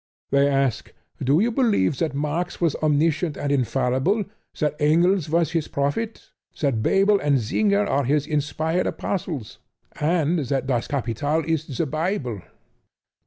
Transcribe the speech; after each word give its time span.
They 0.31 0.47
ask 0.49 0.93
"Do 1.23 1.39
you 1.39 1.51
believe 1.51 1.99
that 1.99 2.15
Marx 2.15 2.59
was 2.59 2.75
omniscient 2.77 3.37
and 3.37 3.51
infallible; 3.51 4.25
that 4.59 4.75
Engels 4.79 5.29
was 5.29 5.51
his 5.51 5.67
prophet; 5.67 6.31
that 6.59 6.81
Bebel 6.81 7.19
and 7.19 7.39
Singer 7.39 7.85
are 7.85 8.05
his 8.05 8.25
inspired 8.25 8.87
apostles; 8.87 9.59
and 9.99 10.39
that 10.39 10.65
Das 10.65 10.87
Kapital 10.87 11.45
is 11.45 11.67
the 11.77 11.85
Bible?" 11.85 12.41